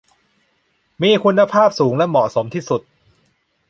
[1.01, 2.81] มีคุณภาพสูงและเหมาะสมที่สุด